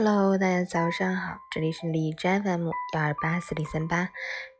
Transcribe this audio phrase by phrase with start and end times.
[0.00, 4.10] Hello，大家早上好，这里是荔枝 FM 幺二八四零三八，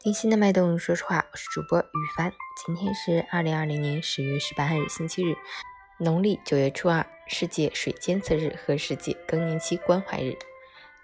[0.01, 2.33] 听心的脉动，说实话，我是主播雨凡。
[2.67, 5.37] 今天是二零二零年十月十八日，星期日，
[5.99, 10.37] 农历九月初二，世界水监测日和世界更年期关怀日。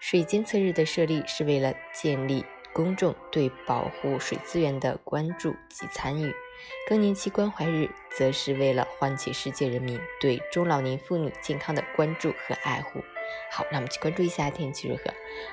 [0.01, 2.45] 水监测日的设立是为了建立
[2.75, 6.35] 公众对保护水资源的关注及参与，
[6.89, 13.01] 更年期关怀日则是为了唤起世界人民对中老年妇女健康的关注和爱护。
[13.51, 15.05] 好，那我们去关注一下天气如何。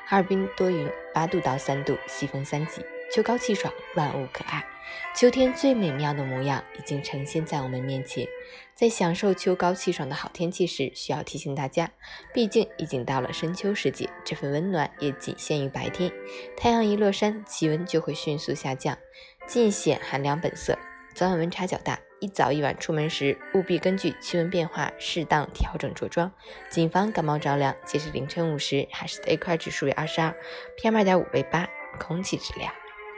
[0.05, 2.83] 哈尔滨多云，八度到三度，西风三级，
[3.13, 4.65] 秋高气爽，万物可爱。
[5.13, 8.25] 秋天最美妙的模样已经呈现在我们面前。
[8.73, 11.91] 在享受秋高气爽的好天气时，需要提醒大家，
[12.33, 16.09] 毕竟已经到了深秋时节，这份温暖也仅限于白天。
[16.55, 18.97] 太阳一落山，气温就会迅速下降，
[19.45, 20.77] 尽显寒凉本色。
[21.13, 21.99] 早晚温差较大。
[22.21, 26.31] 一早一晚出门时，务必根据气温变化适当调整着装，
[26.69, 27.75] 谨防感冒着凉。
[27.83, 30.33] 截至凌晨五时，海市的 AQI 指数为二十二
[30.77, 31.67] ，PM 二点五为八，
[31.99, 32.71] 空气质量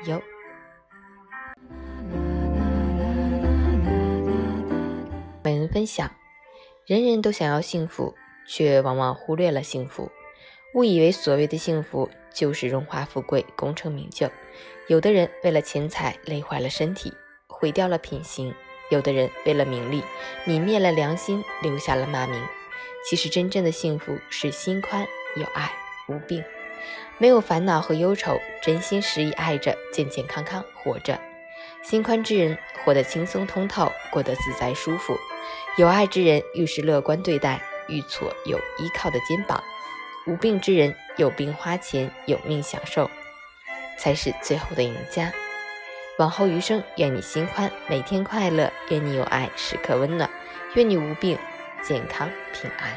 [0.05, 0.21] 优。
[5.43, 6.09] 每人分享：
[6.85, 8.15] 人人都想要幸福，
[8.47, 10.09] 却往往忽略了幸福，
[10.73, 14.29] 误以为所谓的幸福就是荣华富贵、功成名就。
[14.87, 17.13] 有的人为了钱财累坏了身体，
[17.47, 18.53] 毁掉了品行。
[18.89, 20.03] 有的人为了名利，
[20.45, 22.39] 泯灭了良心，留下了骂名。
[23.09, 25.71] 其实真正的幸福是心宽、有爱、
[26.07, 26.43] 无病，
[27.23, 31.17] 没有烦恼和忧愁，真心实意爱着，健健康康活着。
[31.81, 35.15] 心宽之人活得轻松通透，过得自在舒服；
[35.77, 39.63] 有爱之人遇事乐观对待，遇挫有依靠的肩膀；
[40.27, 43.09] 无病之人有病花钱，有命享受，
[43.97, 45.31] 才是最后的赢家。
[46.19, 50.29] 往后余生，愿你心宽，每天快乐；愿你有爱，时刻温暖；
[50.73, 51.37] 愿你无病，
[51.81, 52.91] 健康平安。